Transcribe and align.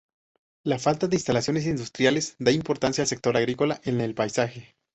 La 0.63 0.79
falta 0.79 1.07
de 1.07 1.15
instalaciones 1.15 1.67
industriales 1.67 2.35
da 2.39 2.49
importancia 2.49 3.03
al 3.03 3.07
sector 3.07 3.37
agrícola 3.37 3.79
en 3.83 4.01
el 4.01 4.15
paisaje. 4.15 4.75